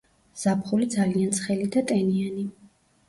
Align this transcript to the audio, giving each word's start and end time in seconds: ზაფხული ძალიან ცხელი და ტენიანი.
ზაფხული 0.43 0.87
ძალიან 0.95 1.35
ცხელი 1.41 1.67
და 1.77 1.85
ტენიანი. 1.93 2.49